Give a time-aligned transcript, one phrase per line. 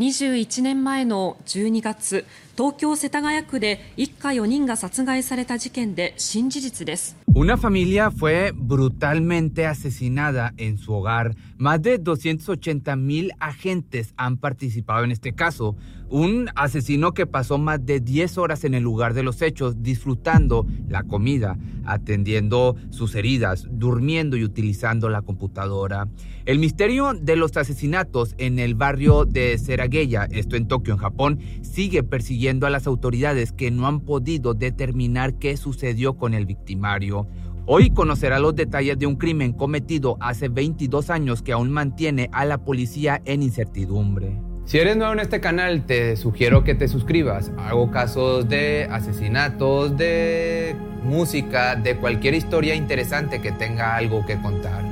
[0.00, 2.24] 21年前の12月
[2.56, 11.36] 東京・世田谷区で一家4人が殺害された事件で新事実です Una familia fue brutalmente asesinada en su hogar.
[11.58, 15.76] Más de 280 mil agentes han participado en este caso.
[16.12, 20.66] Un asesino que pasó más de 10 horas en el lugar de los hechos, disfrutando
[20.88, 26.08] la comida, atendiendo sus heridas, durmiendo y utilizando la computadora.
[26.46, 31.38] El misterio de los asesinatos en el barrio de Serageya, esto en Tokio, en Japón,
[31.62, 37.28] sigue persiguiendo a las autoridades que no han podido determinar qué sucedió con el victimario.
[37.66, 42.44] Hoy conocerá los detalles de un crimen cometido hace 22 años que aún mantiene a
[42.44, 44.49] la policía en incertidumbre.
[44.70, 47.50] Si eres nuevo en este canal, te sugiero que te suscribas.
[47.58, 54.84] Hago casos de asesinatos, de música, de cualquier historia interesante que tenga algo que contar.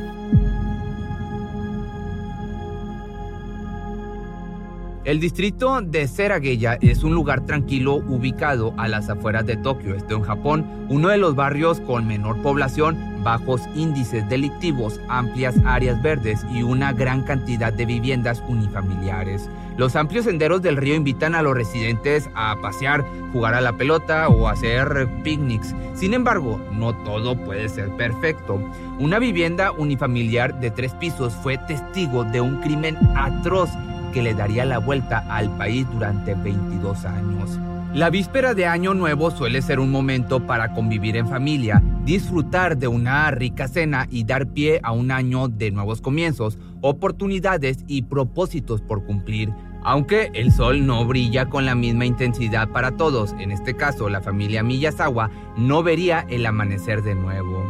[5.05, 10.17] El distrito de Serageya es un lugar tranquilo ubicado a las afueras de Tokio, esto
[10.17, 16.47] en Japón, uno de los barrios con menor población, bajos índices delictivos, amplias áreas verdes
[16.51, 19.51] y una gran cantidad de viviendas unifamiliares.
[19.77, 24.29] Los amplios senderos del río invitan a los residentes a pasear, jugar a la pelota
[24.29, 25.75] o hacer picnics.
[25.93, 28.63] Sin embargo, no todo puede ser perfecto.
[28.99, 33.69] Una vivienda unifamiliar de tres pisos fue testigo de un crimen atroz
[34.15, 37.59] que le daría la vuelta al país durante 22 años.
[37.95, 42.87] La víspera de Año Nuevo suele ser un momento para convivir en familia, disfrutar de
[42.87, 48.83] una rica cena y dar pie a un año de nuevos comienzos, oportunidades y propósitos
[48.83, 49.51] por cumplir.
[49.83, 54.21] Aunque el sol no brilla con la misma intensidad para todos, en este caso la
[54.21, 57.65] familia Miyazawa no vería el amanecer de nuevo.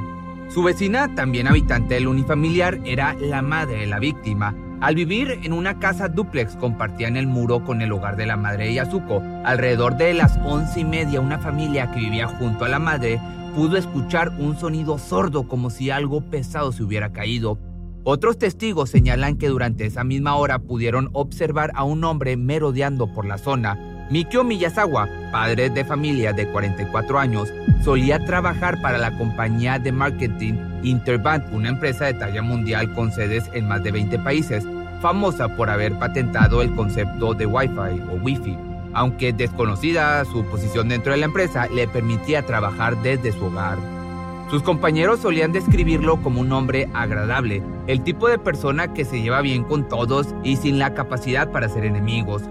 [0.48, 5.52] Su vecina, también habitante del unifamiliar, era la madre de la víctima, al vivir en
[5.52, 9.20] una casa duplex compartían el muro con el hogar de la madre de Yasuko.
[9.44, 13.20] Alrededor de las once y media una familia que vivía junto a la madre
[13.56, 17.58] pudo escuchar un sonido sordo como si algo pesado se hubiera caído.
[18.04, 23.26] Otros testigos señalan que durante esa misma hora pudieron observar a un hombre merodeando por
[23.26, 23.87] la zona.
[24.10, 27.52] Mikio Miyazawa, padre de familia de 44 años,
[27.84, 33.50] solía trabajar para la compañía de marketing Interband, una empresa de talla mundial con sedes
[33.52, 34.64] en más de 20 países,
[35.02, 38.56] famosa por haber patentado el concepto de Wi-Fi o Wi-Fi.
[38.94, 43.76] Aunque desconocida su posición dentro de la empresa, le permitía trabajar desde su hogar.
[44.50, 49.42] Sus compañeros solían describirlo como un hombre agradable, el tipo de persona que se lleva
[49.42, 52.44] bien con todos y sin la capacidad para ser enemigos.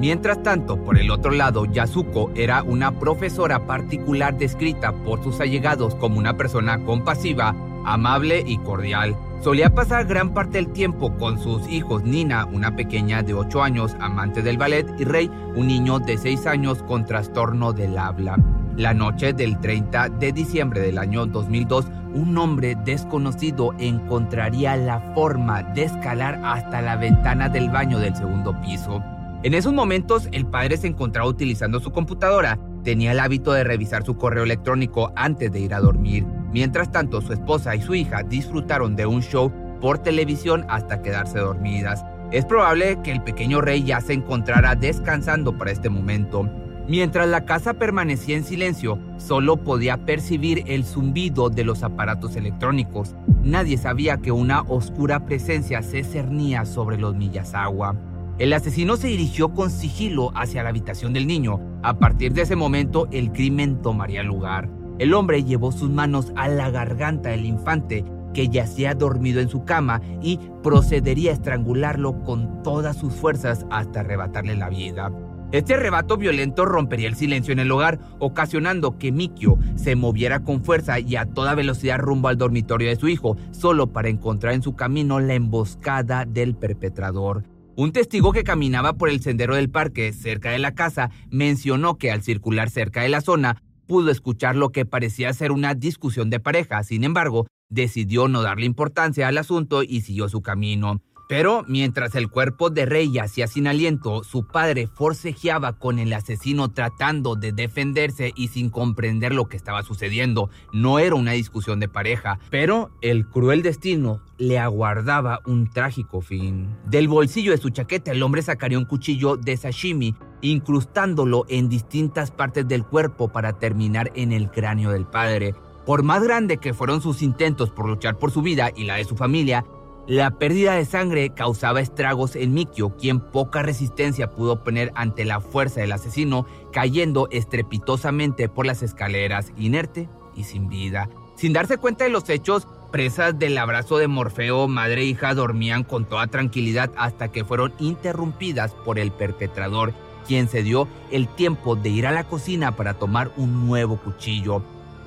[0.00, 5.94] Mientras tanto, por el otro lado, Yasuko era una profesora particular descrita por sus allegados
[5.94, 9.16] como una persona compasiva, amable y cordial.
[9.40, 13.94] Solía pasar gran parte del tiempo con sus hijos Nina, una pequeña de 8 años,
[14.00, 18.36] amante del ballet, y Rey, un niño de 6 años con trastorno del habla.
[18.76, 25.62] La noche del 30 de diciembre del año 2002, un hombre desconocido encontraría la forma
[25.62, 29.02] de escalar hasta la ventana del baño del segundo piso.
[29.44, 32.58] En esos momentos, el padre se encontraba utilizando su computadora.
[32.82, 36.24] Tenía el hábito de revisar su correo electrónico antes de ir a dormir.
[36.50, 41.40] Mientras tanto, su esposa y su hija disfrutaron de un show por televisión hasta quedarse
[41.40, 42.06] dormidas.
[42.32, 46.48] Es probable que el pequeño rey ya se encontrara descansando para este momento.
[46.88, 53.14] Mientras la casa permanecía en silencio, solo podía percibir el zumbido de los aparatos electrónicos.
[53.42, 58.13] Nadie sabía que una oscura presencia se cernía sobre los Miyazawa.
[58.36, 61.60] El asesino se dirigió con sigilo hacia la habitación del niño.
[61.84, 64.68] A partir de ese momento, el crimen tomaría lugar.
[64.98, 69.64] El hombre llevó sus manos a la garganta del infante, que yacía dormido en su
[69.64, 75.12] cama, y procedería a estrangularlo con todas sus fuerzas hasta arrebatarle la vida.
[75.52, 80.64] Este arrebato violento rompería el silencio en el hogar, ocasionando que Mikio se moviera con
[80.64, 84.62] fuerza y a toda velocidad rumbo al dormitorio de su hijo, solo para encontrar en
[84.62, 87.53] su camino la emboscada del perpetrador.
[87.76, 92.12] Un testigo que caminaba por el sendero del parque cerca de la casa mencionó que
[92.12, 96.38] al circular cerca de la zona pudo escuchar lo que parecía ser una discusión de
[96.38, 96.84] pareja.
[96.84, 101.02] Sin embargo, decidió no darle importancia al asunto y siguió su camino.
[101.26, 106.70] Pero mientras el cuerpo de Rey yacía sin aliento, su padre forcejeaba con el asesino
[106.70, 110.50] tratando de defenderse y sin comprender lo que estaba sucediendo.
[110.72, 116.76] No era una discusión de pareja, pero el cruel destino le aguardaba un trágico fin.
[116.86, 122.30] Del bolsillo de su chaqueta el hombre sacaría un cuchillo de sashimi, incrustándolo en distintas
[122.30, 125.54] partes del cuerpo para terminar en el cráneo del padre.
[125.86, 129.04] Por más grande que fueron sus intentos por luchar por su vida y la de
[129.04, 129.64] su familia,
[130.06, 135.40] la pérdida de sangre causaba estragos en Mikio, quien poca resistencia pudo poner ante la
[135.40, 141.08] fuerza del asesino, cayendo estrepitosamente por las escaleras, inerte y sin vida.
[141.36, 145.84] Sin darse cuenta de los hechos, presas del abrazo de Morfeo, madre e hija dormían
[145.84, 149.94] con toda tranquilidad hasta que fueron interrumpidas por el perpetrador,
[150.26, 154.62] quien se dio el tiempo de ir a la cocina para tomar un nuevo cuchillo.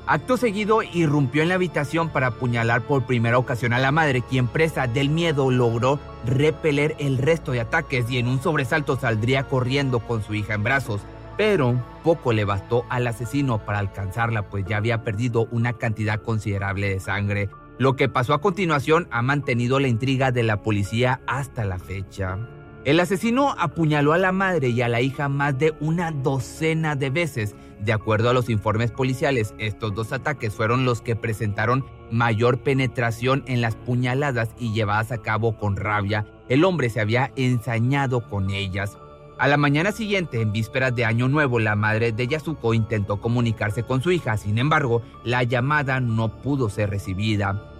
[0.09, 4.47] Acto seguido irrumpió en la habitación para apuñalar por primera ocasión a la madre, quien
[4.47, 9.99] presa del miedo logró repeler el resto de ataques y en un sobresalto saldría corriendo
[9.99, 11.01] con su hija en brazos.
[11.35, 11.75] Pero
[12.05, 17.01] poco le bastó al asesino para alcanzarla, pues ya había perdido una cantidad considerable de
[17.01, 17.49] sangre.
[17.77, 22.37] Lo que pasó a continuación ha mantenido la intriga de la policía hasta la fecha.
[22.87, 27.09] El asesino apuñaló a la madre y a la hija más de una docena de
[27.09, 27.53] veces.
[27.81, 33.43] De acuerdo a los informes policiales, estos dos ataques fueron los que presentaron mayor penetración
[33.45, 36.27] en las puñaladas y llevadas a cabo con rabia.
[36.47, 38.97] El hombre se había ensañado con ellas.
[39.37, 43.83] A la mañana siguiente, en vísperas de Año Nuevo, la madre de Yasuko intentó comunicarse
[43.83, 47.76] con su hija, sin embargo, la llamada no pudo ser recibida.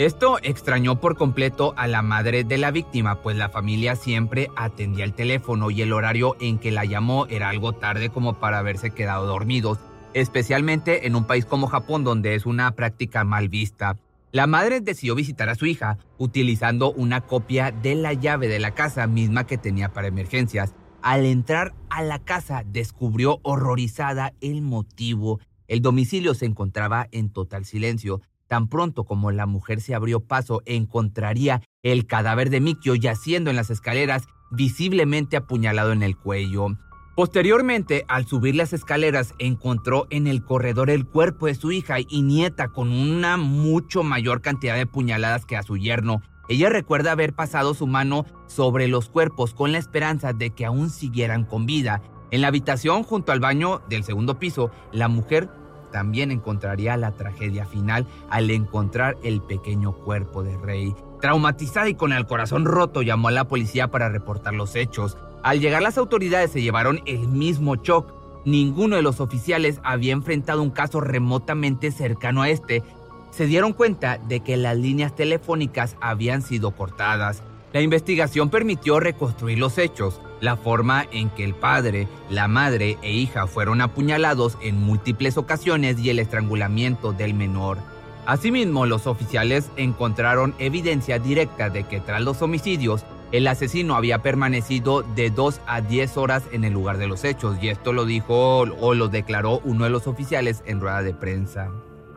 [0.00, 5.04] Esto extrañó por completo a la madre de la víctima, pues la familia siempre atendía
[5.04, 8.92] el teléfono y el horario en que la llamó era algo tarde como para haberse
[8.92, 9.78] quedado dormidos,
[10.14, 13.98] especialmente en un país como Japón donde es una práctica mal vista.
[14.32, 18.70] La madre decidió visitar a su hija utilizando una copia de la llave de la
[18.70, 20.74] casa misma que tenía para emergencias.
[21.02, 25.40] Al entrar a la casa descubrió horrorizada el motivo.
[25.68, 30.60] El domicilio se encontraba en total silencio Tan pronto como la mujer se abrió paso,
[30.66, 36.66] encontraría el cadáver de Mikio yaciendo en las escaleras, visiblemente apuñalado en el cuello.
[37.14, 42.22] Posteriormente, al subir las escaleras, encontró en el corredor el cuerpo de su hija y
[42.22, 46.20] nieta con una mucho mayor cantidad de puñaladas que a su yerno.
[46.48, 50.90] Ella recuerda haber pasado su mano sobre los cuerpos con la esperanza de que aún
[50.90, 52.02] siguieran con vida.
[52.32, 55.48] En la habitación junto al baño del segundo piso, la mujer
[55.90, 60.94] también encontraría la tragedia final al encontrar el pequeño cuerpo de Rey.
[61.20, 65.16] Traumatizada y con el corazón roto, llamó a la policía para reportar los hechos.
[65.42, 68.12] Al llegar las autoridades se llevaron el mismo shock.
[68.44, 72.82] Ninguno de los oficiales había enfrentado un caso remotamente cercano a este.
[73.30, 77.42] Se dieron cuenta de que las líneas telefónicas habían sido cortadas.
[77.72, 83.12] La investigación permitió reconstruir los hechos, la forma en que el padre, la madre e
[83.12, 87.78] hija fueron apuñalados en múltiples ocasiones y el estrangulamiento del menor.
[88.26, 95.02] Asimismo, los oficiales encontraron evidencia directa de que tras los homicidios, el asesino había permanecido
[95.02, 98.62] de 2 a 10 horas en el lugar de los hechos, y esto lo dijo
[98.62, 101.70] o lo declaró uno de los oficiales en rueda de prensa.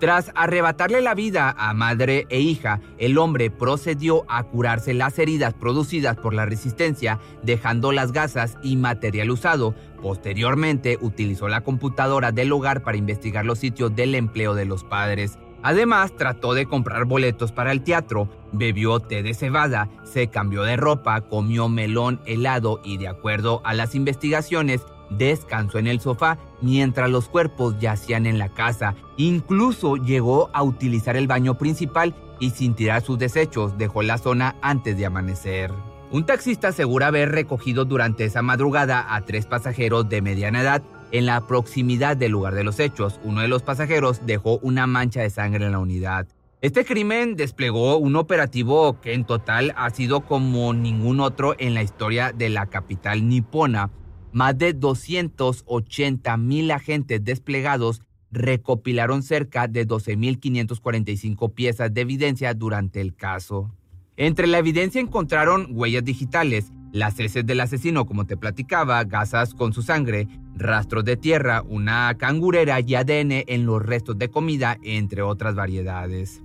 [0.03, 5.53] Tras arrebatarle la vida a madre e hija, el hombre procedió a curarse las heridas
[5.53, 9.73] producidas por la resistencia, dejando las gasas y material usado.
[10.01, 15.39] Posteriormente, utilizó la computadora del hogar para investigar los sitios del empleo de los padres.
[15.61, 20.75] Además, trató de comprar boletos para el teatro, bebió té de cebada, se cambió de
[20.75, 24.81] ropa, comió melón helado y, de acuerdo a las investigaciones,
[25.17, 28.95] descansó en el sofá mientras los cuerpos yacían en la casa.
[29.17, 34.55] Incluso llegó a utilizar el baño principal y sin tirar sus desechos dejó la zona
[34.61, 35.71] antes de amanecer.
[36.11, 41.25] Un taxista asegura haber recogido durante esa madrugada a tres pasajeros de mediana edad en
[41.25, 43.19] la proximidad del lugar de los hechos.
[43.23, 46.27] Uno de los pasajeros dejó una mancha de sangre en la unidad.
[46.61, 51.83] Este crimen desplegó un operativo que en total ha sido como ningún otro en la
[51.83, 53.89] historia de la capital nipona.
[54.33, 63.15] Más de 280 mil agentes desplegados recopilaron cerca de 12.545 piezas de evidencia durante el
[63.15, 63.71] caso.
[64.17, 69.71] Entre la evidencia encontraron huellas digitales, las heces del asesino, como te platicaba, gasas con
[69.71, 75.21] su sangre, rastros de tierra, una cangurera y ADN en los restos de comida, entre
[75.21, 76.41] otras variedades.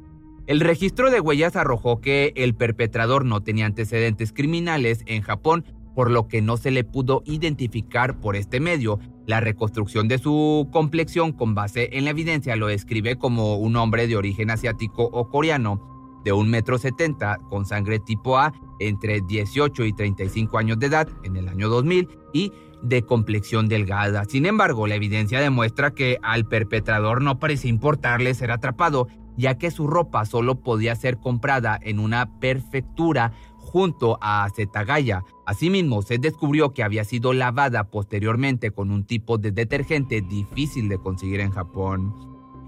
[0.47, 5.64] El registro de huellas arrojó que el perpetrador no tenía antecedentes criminales en Japón
[5.98, 9.00] por lo que no se le pudo identificar por este medio.
[9.26, 14.06] La reconstrucción de su complexión con base en la evidencia lo describe como un hombre
[14.06, 19.86] de origen asiático o coreano, de un metro setenta, con sangre tipo A entre 18
[19.86, 24.24] y 35 años de edad en el año 2000 y de complexión delgada.
[24.24, 29.72] Sin embargo, la evidencia demuestra que al perpetrador no parecía importarle ser atrapado, ya que
[29.72, 33.32] su ropa solo podía ser comprada en una prefectura
[33.68, 35.25] junto a Zetagaya.
[35.44, 40.98] Asimismo, se descubrió que había sido lavada posteriormente con un tipo de detergente difícil de
[40.98, 42.14] conseguir en Japón.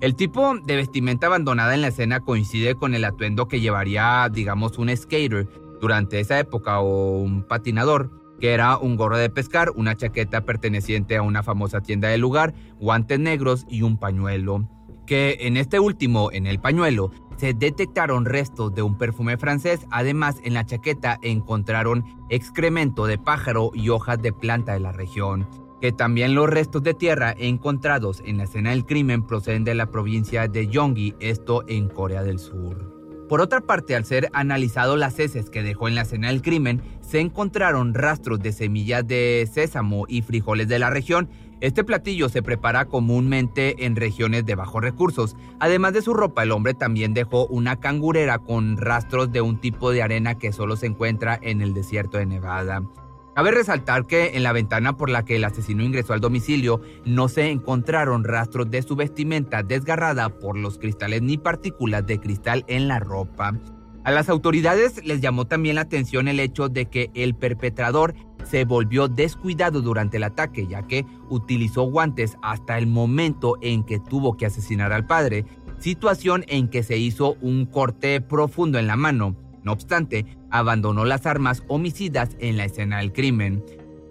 [0.02, 4.78] El tipo de vestimenta abandonada en la escena coincide con el atuendo que llevaría, digamos,
[4.78, 5.49] un skater
[5.80, 11.16] durante esa época o un patinador, que era un gorro de pescar, una chaqueta perteneciente
[11.16, 14.69] a una famosa tienda del lugar, guantes negros y un pañuelo.
[15.11, 20.37] Que en este último, en el pañuelo, se detectaron restos de un perfume francés, además
[20.45, 25.49] en la chaqueta encontraron excremento de pájaro y hojas de planta de la región,
[25.81, 29.87] que también los restos de tierra encontrados en la escena del crimen proceden de la
[29.87, 33.00] provincia de Gyeonggi, esto en Corea del Sur.
[33.29, 36.83] Por otra parte, al ser analizado las heces que dejó en la escena del crimen,
[37.00, 41.29] se encontraron rastros de semillas de sésamo y frijoles de la región
[41.61, 45.37] este platillo se prepara comúnmente en regiones de bajos recursos.
[45.59, 49.90] Además de su ropa, el hombre también dejó una cangurera con rastros de un tipo
[49.90, 52.83] de arena que solo se encuentra en el desierto de Nevada.
[53.35, 57.29] Cabe resaltar que en la ventana por la que el asesino ingresó al domicilio no
[57.29, 62.88] se encontraron rastros de su vestimenta desgarrada por los cristales ni partículas de cristal en
[62.88, 63.55] la ropa.
[64.02, 68.64] A las autoridades les llamó también la atención el hecho de que el perpetrador se
[68.64, 74.37] volvió descuidado durante el ataque, ya que utilizó guantes hasta el momento en que tuvo
[74.37, 75.44] que asesinar al padre,
[75.78, 79.37] situación en que se hizo un corte profundo en la mano.
[79.62, 83.62] No obstante, abandonó las armas homicidas en la escena del crimen.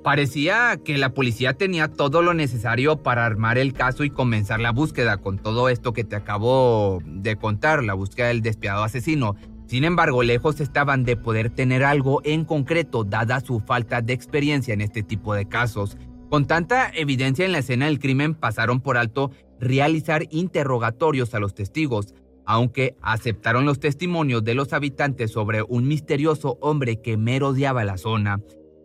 [0.04, 4.72] Parecía que la policía tenía todo lo necesario para armar el caso y comenzar la
[4.72, 9.36] búsqueda con todo esto que te acabo de contar, la búsqueda del despiadado asesino.
[9.70, 14.74] Sin embargo, lejos estaban de poder tener algo en concreto dada su falta de experiencia
[14.74, 15.96] en este tipo de casos.
[16.32, 21.54] Con tanta evidencia en la escena del crimen pasaron por alto realizar interrogatorios a los
[21.54, 22.16] testigos,
[22.48, 28.40] aunque aceptaron los testimonios de los habitantes sobre un misterioso hombre que merodeaba la zona.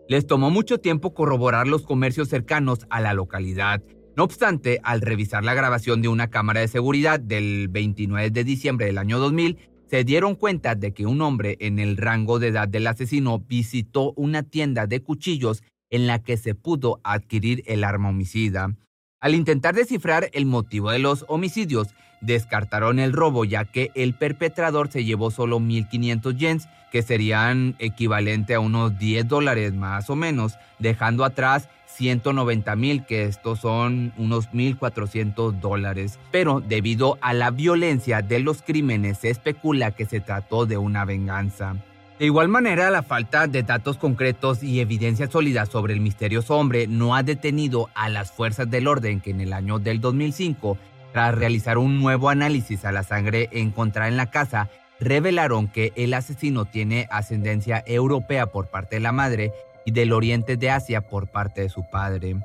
[0.06, 3.82] Les tomó mucho tiempo corroborar los comercios cercanos a la localidad.
[4.18, 8.84] No obstante, al revisar la grabación de una cámara de seguridad del 29 de diciembre
[8.84, 12.66] del año 2000, se dieron cuenta de que un hombre en el rango de edad
[12.66, 18.08] del asesino visitó una tienda de cuchillos en la que se pudo adquirir el arma
[18.08, 18.74] homicida.
[19.20, 24.90] Al intentar descifrar el motivo de los homicidios, descartaron el robo ya que el perpetrador
[24.90, 30.54] se llevó solo 1.500 yens, que serían equivalente a unos 10 dólares más o menos,
[30.80, 36.18] dejando atrás 190 mil, que estos son unos 1.400 dólares.
[36.30, 41.04] Pero debido a la violencia de los crímenes se especula que se trató de una
[41.04, 41.76] venganza.
[42.18, 46.86] De igual manera, la falta de datos concretos y evidencia sólida sobre el misterioso hombre
[46.86, 50.78] no ha detenido a las fuerzas del orden que en el año del 2005,
[51.12, 54.70] tras realizar un nuevo análisis a la sangre encontrada en la casa,
[55.00, 59.52] revelaron que el asesino tiene ascendencia europea por parte de la madre
[59.84, 62.36] y del oriente de Asia por parte de su padre.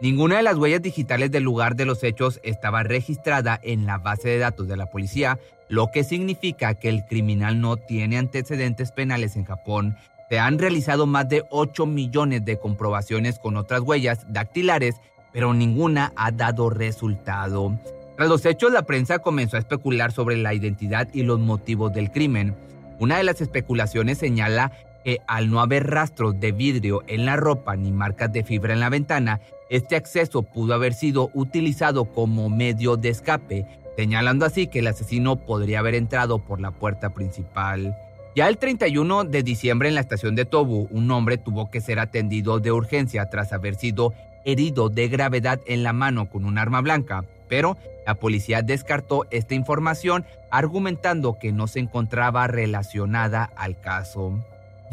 [0.00, 4.28] Ninguna de las huellas digitales del lugar de los hechos estaba registrada en la base
[4.28, 9.36] de datos de la policía, lo que significa que el criminal no tiene antecedentes penales
[9.36, 9.96] en Japón.
[10.28, 14.96] Se han realizado más de 8 millones de comprobaciones con otras huellas dactilares,
[15.32, 17.78] pero ninguna ha dado resultado.
[18.16, 22.10] Tras los hechos, la prensa comenzó a especular sobre la identidad y los motivos del
[22.10, 22.54] crimen.
[23.00, 24.72] Una de las especulaciones señala
[25.04, 28.80] que al no haber rastros de vidrio en la ropa ni marcas de fibra en
[28.80, 34.80] la ventana, este acceso pudo haber sido utilizado como medio de escape, señalando así que
[34.80, 37.96] el asesino podría haber entrado por la puerta principal.
[38.34, 42.00] Ya el 31 de diciembre en la estación de Tobu, un hombre tuvo que ser
[42.00, 44.12] atendido de urgencia tras haber sido
[44.44, 49.54] herido de gravedad en la mano con un arma blanca, pero la policía descartó esta
[49.54, 54.44] información argumentando que no se encontraba relacionada al caso.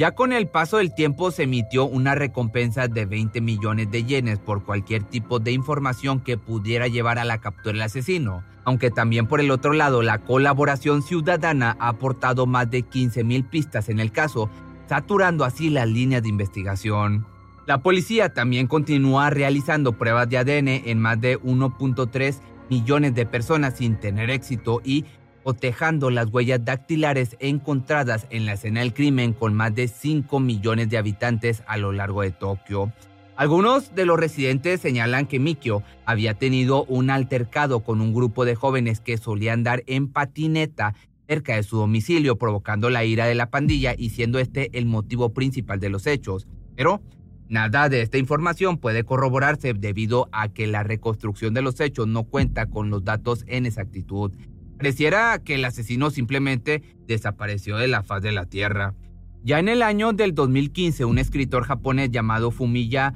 [0.01, 4.39] Ya con el paso del tiempo se emitió una recompensa de 20 millones de yenes
[4.39, 9.27] por cualquier tipo de información que pudiera llevar a la captura del asesino, aunque también
[9.27, 13.99] por el otro lado la colaboración ciudadana ha aportado más de 15 mil pistas en
[13.99, 14.49] el caso,
[14.89, 17.27] saturando así las líneas de investigación.
[17.67, 22.39] La policía también continúa realizando pruebas de ADN en más de 1.3
[22.71, 25.05] millones de personas sin tener éxito y
[25.43, 30.89] cotejando las huellas dactilares encontradas en la escena del crimen con más de 5 millones
[30.89, 32.91] de habitantes a lo largo de Tokio.
[33.35, 38.55] Algunos de los residentes señalan que Mikio había tenido un altercado con un grupo de
[38.55, 40.93] jóvenes que solían dar en patineta
[41.27, 45.33] cerca de su domicilio, provocando la ira de la pandilla y siendo este el motivo
[45.33, 46.45] principal de los hechos.
[46.75, 47.01] Pero
[47.47, 52.25] nada de esta información puede corroborarse debido a que la reconstrucción de los hechos no
[52.25, 54.33] cuenta con los datos en exactitud.
[54.81, 58.95] Pareciera que el asesino simplemente desapareció de la faz de la Tierra.
[59.43, 63.13] Ya en el año del 2015, un escritor japonés llamado Fumiya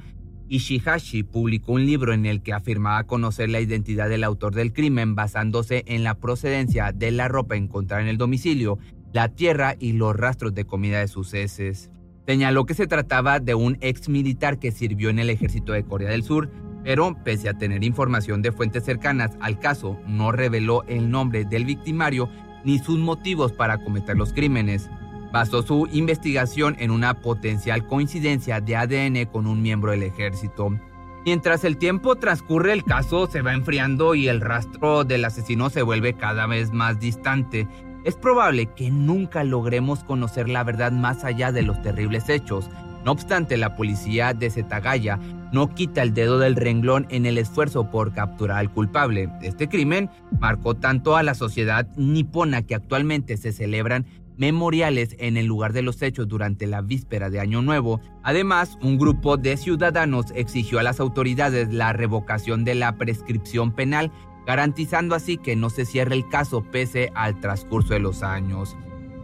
[0.48, 5.16] Ishihashi publicó un libro en el que afirmaba conocer la identidad del autor del crimen
[5.16, 8.78] basándose en la procedencia de la ropa encontrada en el domicilio,
[9.12, 11.90] la tierra y los rastros de comida de sus heces.
[12.28, 16.10] Señaló que se trataba de un ex militar que sirvió en el ejército de Corea
[16.10, 16.48] del Sur,
[16.86, 21.64] pero pese a tener información de fuentes cercanas al caso, no reveló el nombre del
[21.64, 22.30] victimario
[22.62, 24.88] ni sus motivos para cometer los crímenes.
[25.32, 30.78] Basó su investigación en una potencial coincidencia de ADN con un miembro del ejército.
[31.24, 35.82] Mientras el tiempo transcurre, el caso se va enfriando y el rastro del asesino se
[35.82, 37.66] vuelve cada vez más distante.
[38.04, 42.70] Es probable que nunca logremos conocer la verdad más allá de los terribles hechos,
[43.06, 45.20] no obstante, la policía de Zetagaya
[45.52, 49.30] no quita el dedo del renglón en el esfuerzo por capturar al culpable.
[49.42, 50.10] Este crimen
[50.40, 55.82] marcó tanto a la sociedad nipona que actualmente se celebran memoriales en el lugar de
[55.82, 58.00] los hechos durante la víspera de Año Nuevo.
[58.24, 64.10] Además, un grupo de ciudadanos exigió a las autoridades la revocación de la prescripción penal,
[64.48, 68.76] garantizando así que no se cierre el caso pese al transcurso de los años.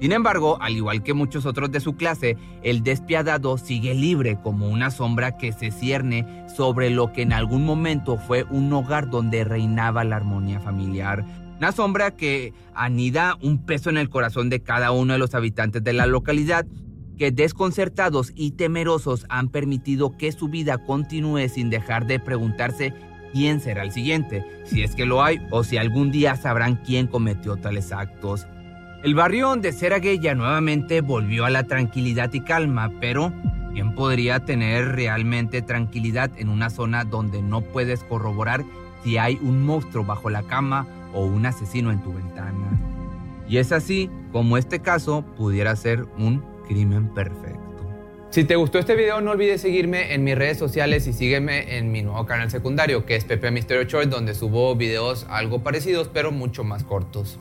[0.03, 4.69] Sin embargo, al igual que muchos otros de su clase, el despiadado sigue libre como
[4.69, 9.45] una sombra que se cierne sobre lo que en algún momento fue un hogar donde
[9.45, 11.25] reinaba la armonía familiar.
[11.57, 15.85] Una sombra que anida un peso en el corazón de cada uno de los habitantes
[15.85, 16.67] de la localidad
[17.17, 22.93] que desconcertados y temerosos han permitido que su vida continúe sin dejar de preguntarse
[23.33, 27.07] quién será el siguiente, si es que lo hay o si algún día sabrán quién
[27.07, 28.49] cometió tales actos.
[29.03, 33.33] El barrio de Seragueya nuevamente volvió a la tranquilidad y calma, pero
[33.75, 38.63] ¿quién podría tener realmente tranquilidad en una zona donde no puedes corroborar
[39.03, 42.79] si hay un monstruo bajo la cama o un asesino en tu ventana?
[43.49, 47.59] Y es así como este caso pudiera ser un crimen perfecto.
[48.31, 51.91] Si te gustó este video no olvides seguirme en mis redes sociales y sígueme en
[51.91, 56.31] mi nuevo canal secundario que es Pepe Misterio Short donde subo videos algo parecidos pero
[56.31, 57.41] mucho más cortos.